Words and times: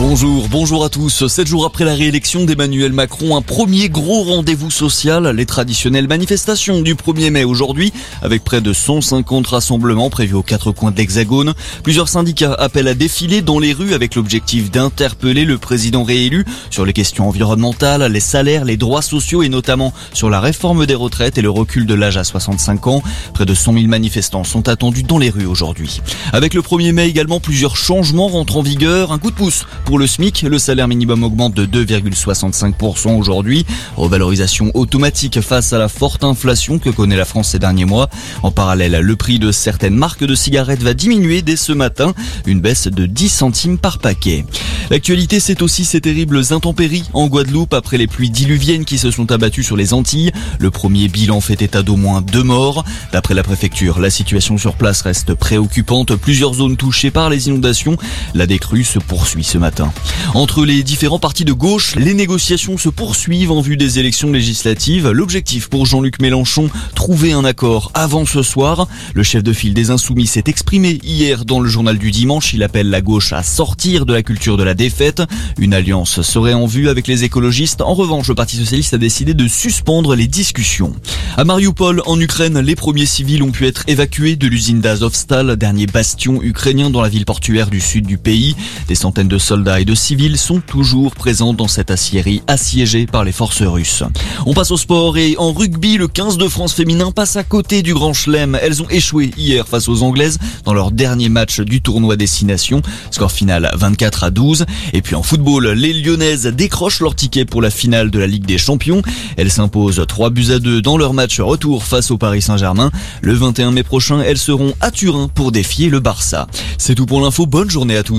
Bonjour, 0.00 0.46
bonjour 0.48 0.84
à 0.84 0.90
tous. 0.90 1.26
Sept 1.26 1.48
jours 1.48 1.66
après 1.66 1.84
la 1.84 1.92
réélection 1.92 2.44
d'Emmanuel 2.44 2.92
Macron, 2.92 3.36
un 3.36 3.42
premier 3.42 3.88
gros 3.88 4.22
rendez-vous 4.22 4.70
social, 4.70 5.26
les 5.30 5.44
traditionnelles 5.44 6.06
manifestations 6.06 6.82
du 6.82 6.94
1er 6.94 7.30
mai 7.30 7.42
aujourd'hui, 7.42 7.92
avec 8.22 8.44
près 8.44 8.60
de 8.60 8.72
150 8.72 9.48
rassemblements 9.48 10.08
prévus 10.08 10.34
aux 10.34 10.44
quatre 10.44 10.70
coins 10.70 10.92
de 10.92 10.98
l'Hexagone. 10.98 11.52
Plusieurs 11.82 12.08
syndicats 12.08 12.54
appellent 12.54 12.86
à 12.86 12.94
défiler 12.94 13.42
dans 13.42 13.58
les 13.58 13.72
rues 13.72 13.92
avec 13.92 14.14
l'objectif 14.14 14.70
d'interpeller 14.70 15.44
le 15.44 15.58
président 15.58 16.04
réélu 16.04 16.44
sur 16.70 16.86
les 16.86 16.92
questions 16.92 17.28
environnementales, 17.28 18.04
les 18.04 18.20
salaires, 18.20 18.64
les 18.64 18.76
droits 18.76 19.02
sociaux 19.02 19.42
et 19.42 19.48
notamment 19.48 19.92
sur 20.12 20.30
la 20.30 20.38
réforme 20.38 20.86
des 20.86 20.94
retraites 20.94 21.38
et 21.38 21.42
le 21.42 21.50
recul 21.50 21.86
de 21.86 21.94
l'âge 21.94 22.18
à 22.18 22.22
65 22.22 22.86
ans. 22.86 23.02
Près 23.34 23.46
de 23.46 23.54
100 23.54 23.72
000 23.72 23.86
manifestants 23.86 24.44
sont 24.44 24.68
attendus 24.68 25.02
dans 25.02 25.18
les 25.18 25.30
rues 25.30 25.46
aujourd'hui. 25.46 26.00
Avec 26.32 26.54
le 26.54 26.62
1er 26.62 26.92
mai 26.92 27.08
également, 27.08 27.40
plusieurs 27.40 27.76
changements 27.76 28.28
rentrent 28.28 28.58
en 28.58 28.62
vigueur. 28.62 29.10
Un 29.10 29.18
coup 29.18 29.32
de 29.32 29.36
pouce 29.36 29.66
pour 29.88 29.98
le 29.98 30.06
SMIC, 30.06 30.42
le 30.42 30.58
salaire 30.58 30.86
minimum 30.86 31.24
augmente 31.24 31.54
de 31.54 31.64
2,65% 31.64 33.16
aujourd'hui. 33.18 33.64
Revalorisation 33.96 34.70
automatique 34.74 35.40
face 35.40 35.72
à 35.72 35.78
la 35.78 35.88
forte 35.88 36.24
inflation 36.24 36.78
que 36.78 36.90
connaît 36.90 37.16
la 37.16 37.24
France 37.24 37.48
ces 37.52 37.58
derniers 37.58 37.86
mois. 37.86 38.10
En 38.42 38.50
parallèle, 38.50 39.00
le 39.00 39.16
prix 39.16 39.38
de 39.38 39.50
certaines 39.50 39.96
marques 39.96 40.24
de 40.24 40.34
cigarettes 40.34 40.82
va 40.82 40.92
diminuer 40.92 41.40
dès 41.40 41.56
ce 41.56 41.72
matin, 41.72 42.12
une 42.44 42.60
baisse 42.60 42.86
de 42.86 43.06
10 43.06 43.30
centimes 43.30 43.78
par 43.78 43.98
paquet. 43.98 44.44
L'actualité, 44.90 45.38
c'est 45.38 45.60
aussi 45.60 45.84
ces 45.84 46.00
terribles 46.00 46.40
intempéries 46.50 47.04
en 47.12 47.26
Guadeloupe 47.26 47.74
après 47.74 47.98
les 47.98 48.06
pluies 48.06 48.30
diluviennes 48.30 48.86
qui 48.86 48.96
se 48.96 49.10
sont 49.10 49.30
abattues 49.30 49.62
sur 49.62 49.76
les 49.76 49.92
Antilles. 49.92 50.32
Le 50.58 50.70
premier 50.70 51.08
bilan 51.08 51.42
fait 51.42 51.60
état 51.60 51.82
d'au 51.82 51.96
moins 51.96 52.22
deux 52.22 52.42
morts. 52.42 52.86
D'après 53.12 53.34
la 53.34 53.42
préfecture, 53.42 54.00
la 54.00 54.08
situation 54.08 54.56
sur 54.56 54.76
place 54.76 55.02
reste 55.02 55.34
préoccupante. 55.34 56.16
Plusieurs 56.16 56.54
zones 56.54 56.78
touchées 56.78 57.10
par 57.10 57.28
les 57.28 57.48
inondations. 57.48 57.98
La 58.34 58.46
décrue 58.46 58.82
se 58.82 58.98
poursuit 58.98 59.44
ce 59.44 59.58
matin. 59.58 59.92
Entre 60.32 60.64
les 60.64 60.82
différents 60.82 61.18
partis 61.18 61.44
de 61.44 61.52
gauche, 61.52 61.94
les 61.96 62.14
négociations 62.14 62.78
se 62.78 62.88
poursuivent 62.88 63.52
en 63.52 63.60
vue 63.60 63.76
des 63.76 63.98
élections 63.98 64.32
législatives. 64.32 65.10
L'objectif 65.10 65.68
pour 65.68 65.84
Jean-Luc 65.84 66.18
Mélenchon, 66.22 66.70
trouver 66.94 67.32
un 67.32 67.44
accord 67.44 67.90
avant 67.92 68.24
ce 68.24 68.42
soir. 68.42 68.88
Le 69.12 69.22
chef 69.22 69.42
de 69.42 69.52
file 69.52 69.74
des 69.74 69.90
Insoumis 69.90 70.26
s'est 70.26 70.44
exprimé 70.46 70.98
hier 71.02 71.44
dans 71.44 71.60
le 71.60 71.68
journal 71.68 71.98
du 71.98 72.10
dimanche. 72.10 72.54
Il 72.54 72.62
appelle 72.62 72.88
la 72.88 73.02
gauche 73.02 73.34
à 73.34 73.42
sortir 73.42 74.06
de 74.06 74.14
la 74.14 74.22
culture 74.22 74.56
de 74.56 74.62
la 74.62 74.77
défaite. 74.78 75.20
Une 75.58 75.74
alliance 75.74 76.22
serait 76.22 76.54
en 76.54 76.64
vue 76.64 76.88
avec 76.88 77.06
les 77.06 77.24
écologistes. 77.24 77.82
En 77.82 77.92
revanche, 77.92 78.28
le 78.28 78.34
Parti 78.34 78.56
socialiste 78.56 78.94
a 78.94 78.98
décidé 78.98 79.34
de 79.34 79.46
suspendre 79.46 80.14
les 80.14 80.26
discussions. 80.26 80.94
À 81.38 81.44
Mariupol, 81.44 82.02
en 82.04 82.18
Ukraine, 82.18 82.58
les 82.58 82.74
premiers 82.74 83.06
civils 83.06 83.44
ont 83.44 83.52
pu 83.52 83.68
être 83.68 83.84
évacués 83.86 84.34
de 84.34 84.48
l'usine 84.48 84.80
d'Azovstal, 84.80 85.54
dernier 85.54 85.86
bastion 85.86 86.42
ukrainien 86.42 86.90
dans 86.90 87.00
la 87.00 87.08
ville 87.08 87.24
portuaire 87.24 87.70
du 87.70 87.80
sud 87.80 88.08
du 88.08 88.18
pays. 88.18 88.56
Des 88.88 88.96
centaines 88.96 89.28
de 89.28 89.38
soldats 89.38 89.78
et 89.78 89.84
de 89.84 89.94
civils 89.94 90.36
sont 90.36 90.58
toujours 90.58 91.14
présents 91.14 91.54
dans 91.54 91.68
cette 91.68 91.92
aciérie 91.92 92.42
assiégée 92.48 93.06
par 93.06 93.22
les 93.22 93.30
forces 93.30 93.62
russes. 93.62 94.02
On 94.46 94.52
passe 94.52 94.72
au 94.72 94.76
sport 94.76 95.16
et 95.16 95.36
en 95.38 95.52
rugby, 95.52 95.96
le 95.96 96.08
15 96.08 96.38
de 96.38 96.48
France 96.48 96.72
féminin 96.72 97.12
passe 97.12 97.36
à 97.36 97.44
côté 97.44 97.82
du 97.82 97.94
Grand 97.94 98.14
Chelem. 98.14 98.58
Elles 98.60 98.82
ont 98.82 98.88
échoué 98.88 99.30
hier 99.36 99.68
face 99.68 99.88
aux 99.88 100.02
Anglaises 100.02 100.38
dans 100.64 100.74
leur 100.74 100.90
dernier 100.90 101.28
match 101.28 101.60
du 101.60 101.80
tournoi 101.80 102.16
Destination. 102.16 102.82
Score 103.12 103.30
final 103.30 103.70
24 103.76 104.24
à 104.24 104.30
12. 104.32 104.66
Et 104.92 105.02
puis 105.02 105.14
en 105.14 105.22
football, 105.22 105.68
les 105.68 105.92
Lyonnaises 105.92 106.46
décrochent 106.46 106.98
leur 106.98 107.14
ticket 107.14 107.44
pour 107.44 107.62
la 107.62 107.70
finale 107.70 108.10
de 108.10 108.18
la 108.18 108.26
Ligue 108.26 108.44
des 108.44 108.58
Champions. 108.58 109.02
Elles 109.36 109.52
s'imposent 109.52 110.04
3 110.04 110.30
buts 110.30 110.50
à 110.50 110.58
2 110.58 110.82
dans 110.82 110.98
leur 110.98 111.14
match 111.14 111.27
retour 111.36 111.84
face 111.84 112.10
au 112.10 112.18
Paris 112.18 112.42
Saint-Germain. 112.42 112.90
Le 113.20 113.34
21 113.34 113.70
mai 113.70 113.82
prochain, 113.82 114.20
elles 114.20 114.38
seront 114.38 114.74
à 114.80 114.90
Turin 114.90 115.28
pour 115.28 115.52
défier 115.52 115.88
le 115.88 116.00
Barça. 116.00 116.46
C'est 116.78 116.94
tout 116.94 117.06
pour 117.06 117.20
l'info. 117.20 117.46
Bonne 117.46 117.70
journée 117.70 117.96
à 117.96 118.02
tous. 118.02 118.16